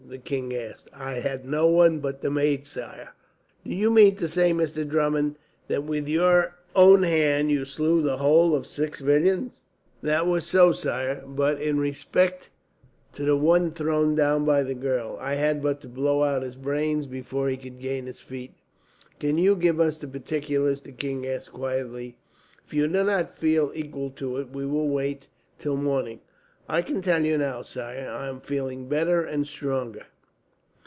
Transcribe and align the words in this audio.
the 0.09 0.17
king 0.17 0.53
asked. 0.53 0.89
"I 0.93 1.19
had 1.19 1.45
no 1.47 1.67
one 1.67 1.99
but 1.99 2.19
the 2.21 2.29
maid, 2.29 2.65
sire." 2.65 3.13
"Do 3.63 3.73
you 3.73 3.89
mean 3.89 4.17
to 4.17 4.27
say, 4.27 4.51
Mr. 4.51 4.85
Drummond, 4.85 5.37
that 5.69 5.85
with 5.85 6.05
your 6.05 6.53
own 6.75 7.03
hand 7.03 7.49
you 7.49 7.63
slew 7.63 8.01
the 8.01 8.17
whole 8.17 8.53
of 8.53 8.63
the 8.63 8.67
six 8.69 8.99
villains?" 8.99 9.53
"That 10.03 10.27
was 10.27 10.45
so, 10.45 10.73
sire; 10.73 11.23
but 11.25 11.61
in 11.61 11.77
respect 11.79 12.49
to 13.13 13.23
the 13.23 13.37
one 13.37 13.71
thrown 13.71 14.13
down 14.15 14.43
by 14.43 14.63
the 14.63 14.73
girl, 14.75 15.17
I 15.21 15.35
had 15.35 15.61
but 15.63 15.79
to 15.81 15.87
blow 15.87 16.23
out 16.23 16.43
his 16.43 16.57
brains 16.57 17.05
before 17.05 17.47
he 17.47 17.55
could 17.55 17.79
gain 17.79 18.05
his 18.05 18.19
feet." 18.19 18.51
"Can 19.17 19.37
you 19.37 19.55
give 19.55 19.79
us 19.79 19.95
the 19.97 20.09
particulars?" 20.09 20.81
the 20.81 20.91
king 20.91 21.25
asked 21.25 21.53
quietly. 21.53 22.17
"If 22.67 22.73
you 22.73 22.89
do 22.89 23.05
not 23.05 23.37
feel 23.37 23.71
equal 23.73 24.09
to 24.17 24.35
it, 24.39 24.49
we 24.49 24.65
will 24.65 24.89
wait 24.89 25.27
till 25.57 25.77
morning." 25.77 26.19
"I 26.69 26.81
can 26.81 27.01
tell 27.01 27.25
you 27.25 27.37
now, 27.37 27.63
sire. 27.63 28.07
I 28.09 28.29
am 28.29 28.39
feeling 28.39 28.87
better 28.87 29.25
and 29.25 29.45
stronger." 29.45 30.05